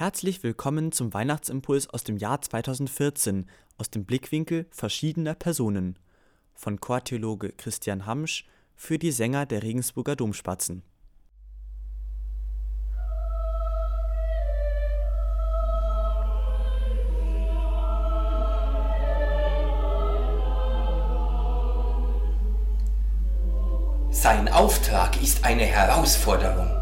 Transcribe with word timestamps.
Herzlich 0.00 0.42
willkommen 0.42 0.92
zum 0.92 1.12
Weihnachtsimpuls 1.12 1.90
aus 1.90 2.04
dem 2.04 2.16
Jahr 2.16 2.40
2014 2.40 3.44
aus 3.76 3.90
dem 3.90 4.06
Blickwinkel 4.06 4.64
verschiedener 4.70 5.34
Personen 5.34 5.98
von 6.54 6.80
Chortheologe 6.80 7.52
Christian 7.52 8.06
Hamsch 8.06 8.46
für 8.76 8.98
die 8.98 9.12
Sänger 9.12 9.44
der 9.44 9.62
Regensburger 9.62 10.16
Domspatzen. 10.16 10.82
Sein 24.08 24.48
Auftrag 24.48 25.22
ist 25.22 25.44
eine 25.44 25.64
Herausforderung. 25.64 26.79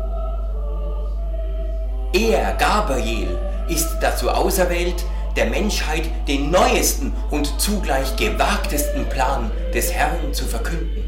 Er, 2.12 2.54
Gabriel, 2.54 3.38
ist 3.68 3.98
dazu 4.00 4.30
auserwählt, 4.30 5.04
der 5.36 5.46
Menschheit 5.46 6.08
den 6.26 6.50
neuesten 6.50 7.12
und 7.30 7.60
zugleich 7.60 8.16
gewagtesten 8.16 9.06
Plan 9.08 9.50
des 9.74 9.92
Herrn 9.92 10.32
zu 10.32 10.46
verkünden. 10.46 11.04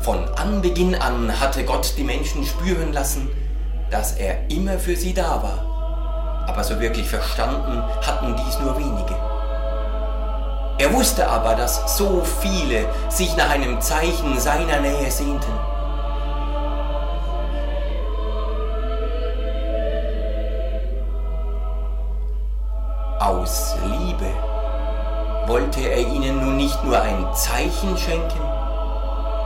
Von 0.00 0.28
Anbeginn 0.34 0.96
an 0.96 1.40
hatte 1.40 1.64
Gott 1.64 1.94
die 1.96 2.02
Menschen 2.02 2.44
spüren 2.44 2.92
lassen, 2.92 3.30
dass 3.90 4.16
er 4.16 4.50
immer 4.50 4.78
für 4.78 4.96
sie 4.96 5.14
da 5.14 5.40
war. 5.42 6.44
Aber 6.48 6.64
so 6.64 6.80
wirklich 6.80 7.06
verstanden 7.06 7.80
hatten 8.04 8.34
dies 8.34 8.58
nur 8.58 8.76
wenige. 8.76 9.14
Er 10.78 10.92
wusste 10.92 11.28
aber, 11.28 11.54
dass 11.54 11.96
so 11.96 12.22
viele 12.40 12.86
sich 13.08 13.36
nach 13.36 13.50
einem 13.50 13.80
Zeichen 13.80 14.40
seiner 14.40 14.80
Nähe 14.80 15.10
sehnten. 15.10 15.71
Aus 23.24 23.76
Liebe 23.84 24.26
wollte 25.46 25.78
er 25.78 26.00
ihnen 26.00 26.40
nun 26.40 26.56
nicht 26.56 26.82
nur 26.82 27.00
ein 27.00 27.24
Zeichen 27.34 27.96
schenken, 27.96 28.40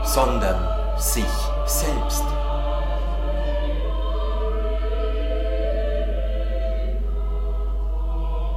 sondern 0.02 0.56
sich 0.96 1.26
selbst. 1.66 2.24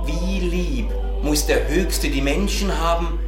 Wie 0.05 0.39
lieb 0.39 0.89
muss 1.22 1.45
der 1.45 1.67
Höchste 1.67 2.09
die 2.09 2.22
Menschen 2.22 2.79
haben, 2.79 3.19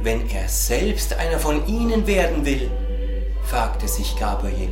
wenn 0.00 0.30
er 0.30 0.48
selbst 0.48 1.12
einer 1.18 1.38
von 1.38 1.66
ihnen 1.66 2.06
werden 2.06 2.46
will, 2.46 2.70
fragte 3.42 3.88
sich 3.88 4.18
Gabriel. 4.18 4.70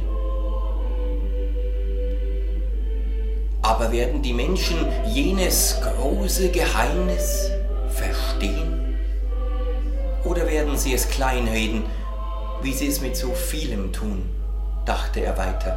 Aber 3.72 3.90
werden 3.90 4.20
die 4.20 4.34
Menschen 4.34 4.76
jenes 5.06 5.78
große 5.80 6.50
Geheimnis 6.50 7.50
verstehen? 7.88 8.98
Oder 10.26 10.46
werden 10.46 10.76
sie 10.76 10.92
es 10.92 11.08
kleinreden, 11.08 11.84
wie 12.60 12.74
sie 12.74 12.86
es 12.88 13.00
mit 13.00 13.16
so 13.16 13.30
vielem 13.32 13.90
tun, 13.90 14.28
dachte 14.84 15.20
er 15.20 15.38
weiter. 15.38 15.74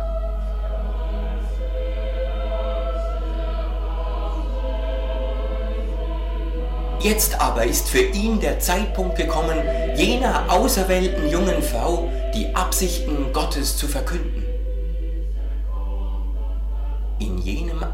Jetzt 6.99 7.39
aber 7.39 7.63
ist 7.63 7.87
für 7.87 8.03
ihn 8.03 8.41
der 8.41 8.59
Zeitpunkt 8.59 9.15
gekommen, 9.15 9.57
jener 9.95 10.52
auserwählten 10.52 11.30
jungen 11.30 11.63
Frau 11.63 12.09
die 12.33 12.53
Absichten 12.53 13.31
Gottes 13.31 13.77
zu 13.77 13.87
verkünden. 13.87 14.44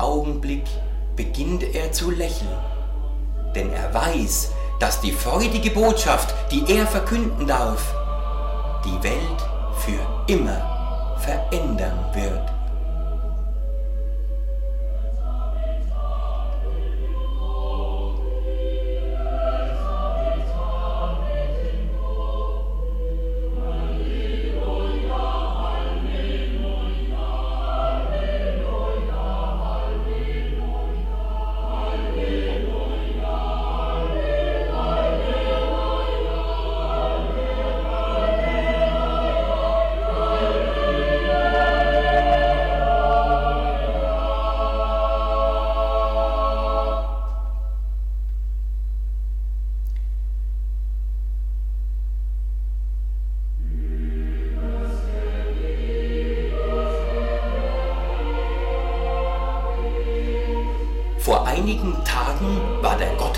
Augenblick 0.02 0.66
beginnt 1.16 1.64
er 1.76 1.92
zu 1.92 2.12
lächeln, 2.12 2.58
denn 3.56 3.72
er 3.72 3.94
weiß, 3.94 4.52
dass 4.80 5.02
die 5.02 5.12
freudige 5.12 5.70
Botschaft, 5.72 6.34
die 6.52 6.64
er 6.74 6.88
verkünden 6.88 7.46
darf, 7.48 7.94
die 8.84 9.04
Welt 9.04 9.42
für 9.78 10.32
immer 10.32 11.18
verändern 11.20 12.00
wird. 12.14 12.61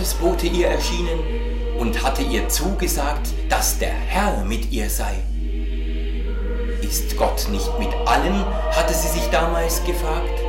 Gottesbote 0.04 0.48
ihr 0.48 0.68
erschienen 0.68 1.18
und 1.80 2.04
hatte 2.04 2.24
ihr 2.24 2.50
zugesagt, 2.50 3.30
dass 3.48 3.80
der 3.80 3.94
Herr 3.94 4.44
mit 4.44 4.70
ihr 4.70 4.90
sei. 4.90 5.14
Ist 6.82 7.16
Gott 7.16 7.48
nicht 7.50 7.80
mit 7.80 7.88
allen, 8.06 8.44
hatte 8.72 8.94
sie 8.94 9.08
sich 9.08 9.26
damals 9.30 9.82
gefragt. 9.86 10.42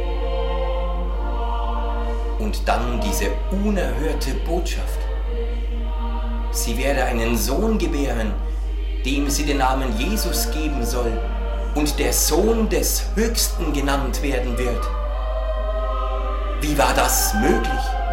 Und 2.41 2.67
dann 2.67 3.01
diese 3.01 3.27
unerhörte 3.53 4.33
Botschaft. 4.45 4.99
Sie 6.51 6.77
werde 6.77 7.05
einen 7.05 7.39
Sohn 7.39 7.79
gebären, 7.79 8.33
dem 9.07 9.31
sie 9.31 9.45
den 9.45 9.59
Namen 9.59 9.97
Jesus 9.97 10.51
geben 10.51 10.85
soll 10.85 11.13
und 11.77 11.97
der 12.01 12.13
Sohn 12.13 12.69
des 12.69 13.05
Höchsten 13.15 13.73
genannt 13.73 14.21
werden 14.21 14.59
wird. 14.59 14.85
Wie 16.61 16.77
war 16.77 16.93
das 16.95 17.35
möglich? 17.35 18.04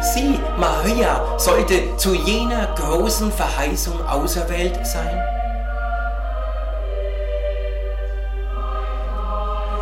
Sie, 0.00 0.38
Maria, 0.56 1.38
sollte 1.38 1.96
zu 1.96 2.14
jener 2.14 2.68
großen 2.76 3.32
Verheißung 3.32 4.06
auserwählt 4.06 4.86
sein? 4.86 5.20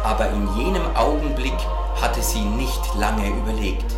Aber 0.02 0.30
in 0.30 0.48
jenem 0.56 0.96
Augenblick 0.96 1.58
hatte 2.00 2.22
sie 2.22 2.40
nicht 2.40 2.94
lange 2.98 3.28
überlegt. 3.28 3.94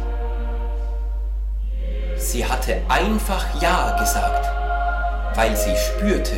Sie 2.16 2.44
hatte 2.44 2.82
einfach 2.88 3.46
Ja 3.62 3.96
gesagt, 3.98 4.44
weil 5.36 5.56
sie 5.56 5.76
spürte, 5.76 6.36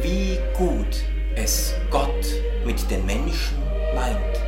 wie 0.00 0.38
gut 0.56 1.04
es 1.34 1.74
Gott 1.90 2.26
mit 2.64 2.90
den 2.90 3.04
Menschen 3.04 3.62
meint. 3.94 4.45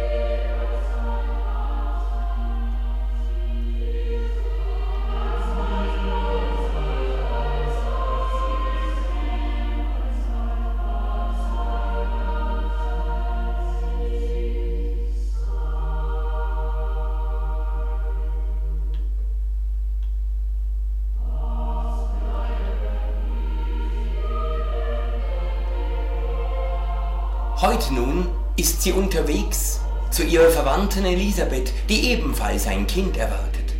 Heute 27.60 27.92
nun 27.92 28.28
ist 28.54 28.82
sie 28.82 28.92
unterwegs 28.92 29.80
zu 30.12 30.22
ihrer 30.22 30.48
Verwandten 30.48 31.04
Elisabeth, 31.04 31.72
die 31.88 32.10
ebenfalls 32.12 32.68
ein 32.68 32.86
Kind 32.86 33.16
erwartet. 33.16 33.74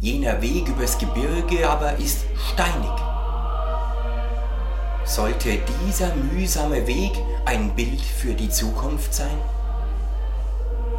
Jener 0.00 0.42
Weg 0.42 0.66
übers 0.66 0.98
Gebirge 0.98 1.70
aber 1.70 1.96
ist 1.98 2.24
steinig. 2.52 2.90
Sollte 5.04 5.60
dieser 5.86 6.12
mühsame 6.16 6.84
Weg 6.88 7.12
ein 7.44 7.70
Bild 7.76 8.00
für 8.00 8.34
die 8.34 8.50
Zukunft 8.50 9.14
sein? 9.14 9.38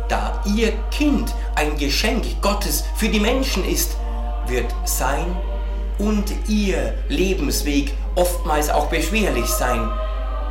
Da 0.07 0.41
ihr 0.45 0.71
Kind 0.91 1.35
ein 1.56 1.75
Geschenk 1.77 2.41
Gottes 2.41 2.85
für 2.95 3.09
die 3.09 3.19
Menschen 3.19 3.65
ist, 3.65 3.97
wird 4.47 4.74
sein 4.85 5.35
und 6.00 6.31
ihr 6.47 6.94
Lebensweg 7.09 7.94
oftmals 8.15 8.69
auch 8.69 8.88
beschwerlich 8.88 9.47
sein 9.47 9.89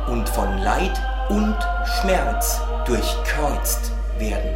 und 0.07 0.27
von 0.29 0.57
Leid 0.59 0.99
und 1.29 1.55
Schmerz 1.99 2.61
durchkreuzt 2.85 3.91
werden. 4.17 4.55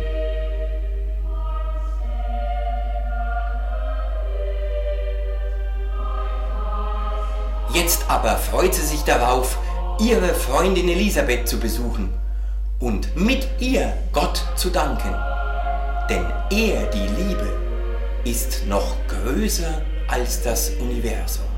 Jetzt 7.73 8.03
aber 8.09 8.35
freut 8.35 8.73
sie 8.73 8.85
sich 8.85 9.01
darauf, 9.03 9.57
ihre 9.99 10.33
Freundin 10.33 10.89
Elisabeth 10.89 11.47
zu 11.47 11.59
besuchen 11.59 12.13
und 12.79 13.15
mit 13.15 13.47
ihr 13.59 13.93
Gott 14.11 14.43
zu 14.55 14.69
danken. 14.69 15.15
Denn 16.09 16.25
er, 16.49 16.87
die 16.87 17.07
Liebe, 17.21 17.47
ist 18.25 18.65
noch 18.67 18.95
größer 19.07 19.81
als 20.07 20.43
das 20.43 20.71
Universum. 20.81 21.50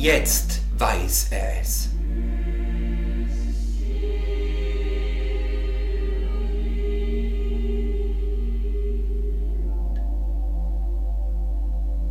Jetzt 0.00 0.60
weiß 0.78 1.26
er 1.32 1.60
es. 1.60 1.88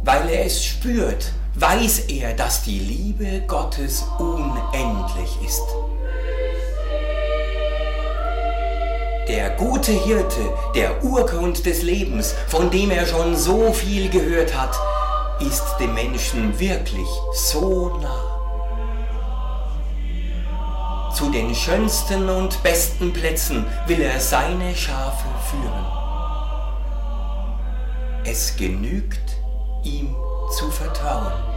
Weil 0.03 0.29
er 0.29 0.45
es 0.47 0.65
spürt, 0.65 1.31
weiß 1.55 1.99
er, 2.09 2.33
dass 2.33 2.63
die 2.63 2.79
Liebe 2.79 3.43
Gottes 3.47 4.03
unendlich 4.19 5.37
ist. 5.45 5.63
Der 9.29 9.51
gute 9.51 9.93
Hirte, 9.93 10.41
der 10.75 11.05
Urgrund 11.05 11.65
des 11.65 11.83
Lebens, 11.83 12.35
von 12.49 12.69
dem 12.69 12.91
er 12.91 13.05
schon 13.05 13.37
so 13.37 13.71
viel 13.71 14.09
gehört 14.09 14.53
hat, 14.57 14.75
ist 15.39 15.77
dem 15.79 15.93
Menschen 15.93 16.59
wirklich 16.59 17.07
so 17.33 17.97
nah. 18.01 18.37
Zu 21.13 21.31
den 21.31 21.53
schönsten 21.55 22.29
und 22.29 22.61
besten 22.63 23.11
Plätzen 23.13 23.65
will 23.87 24.01
er 24.01 24.19
seine 24.19 24.75
Schafe 24.75 25.27
führen. 25.49 25.85
Es 28.23 28.55
genügt, 28.55 29.37
ihm 29.83 30.15
zu 30.57 30.69
vertrauen. 30.69 31.56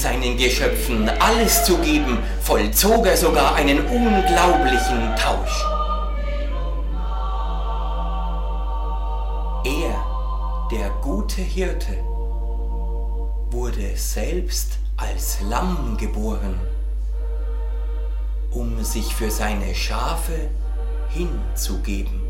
Seinen 0.00 0.36
Geschöpfen 0.36 1.08
alles 1.20 1.64
zu 1.64 1.76
geben, 1.78 2.18
vollzog 2.40 3.06
er 3.06 3.16
sogar 3.16 3.54
einen 3.54 3.80
unglaublichen 3.86 5.14
Tausch. 5.16 5.64
Er, 9.64 10.68
der 10.70 10.90
gute 11.02 11.42
Hirte, 11.42 11.98
wurde 13.50 13.94
selbst 13.96 14.78
als 14.96 15.38
Lamm 15.48 15.96
geboren, 15.98 16.58
um 18.52 18.82
sich 18.82 19.14
für 19.14 19.30
seine 19.30 19.74
Schafe 19.74 20.48
hinzugeben. 21.10 22.29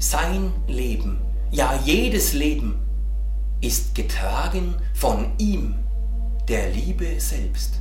Sein 0.00 0.52
Leben, 0.68 1.18
ja 1.50 1.74
jedes 1.84 2.32
Leben, 2.32 2.78
ist 3.60 3.96
getragen 3.96 4.76
von 4.94 5.32
ihm, 5.38 5.74
der 6.46 6.70
Liebe 6.70 7.18
selbst. 7.18 7.80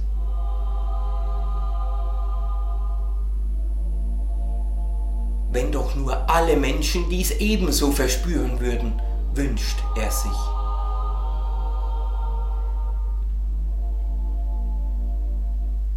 Wenn 5.52 5.72
doch 5.72 5.96
nur 5.96 6.28
alle 6.28 6.58
Menschen 6.58 7.08
dies 7.08 7.30
ebenso 7.30 7.92
verspüren 7.92 8.60
würden, 8.60 9.00
wünscht 9.36 9.78
er 9.96 10.10
sich. 10.10 10.31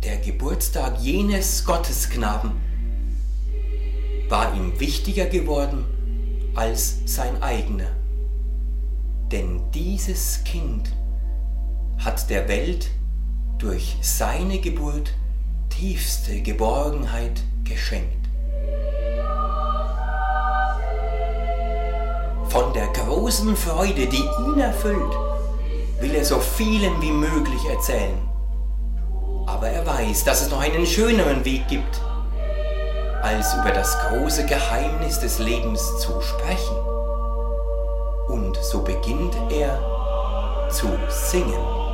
Der 0.04 0.18
Geburtstag 0.18 1.00
jenes 1.00 1.64
Gottesknaben 1.64 2.52
war 4.28 4.54
ihm 4.54 4.78
wichtiger 4.78 5.24
geworden 5.24 5.86
als 6.60 6.98
sein 7.06 7.42
eigener. 7.42 7.88
Denn 9.32 9.62
dieses 9.72 10.44
Kind 10.44 10.94
hat 11.96 12.28
der 12.28 12.48
Welt 12.48 12.90
durch 13.56 13.96
seine 14.02 14.58
Geburt 14.58 15.14
tiefste 15.70 16.42
Geborgenheit 16.42 17.40
geschenkt. 17.64 18.28
Von 22.50 22.74
der 22.74 22.88
großen 22.88 23.56
Freude, 23.56 24.06
die 24.06 24.24
ihn 24.44 24.60
erfüllt, 24.60 25.14
will 26.00 26.14
er 26.14 26.26
so 26.26 26.40
vielen 26.40 27.00
wie 27.00 27.12
möglich 27.12 27.64
erzählen. 27.70 28.18
Aber 29.46 29.68
er 29.68 29.86
weiß, 29.86 30.24
dass 30.24 30.42
es 30.42 30.50
noch 30.50 30.60
einen 30.60 30.84
schöneren 30.84 31.42
Weg 31.42 31.68
gibt, 31.68 32.02
als 33.22 33.54
über 33.54 33.70
das 33.70 33.98
große 34.08 34.46
Geheimnis 34.46 35.20
des 35.20 35.38
Lebens 35.38 35.98
zu 35.98 36.20
sprechen. 36.20 36.76
Und 38.28 38.56
so 38.56 38.82
beginnt 38.82 39.36
er 39.50 40.68
zu 40.70 40.86
singen. 41.08 41.89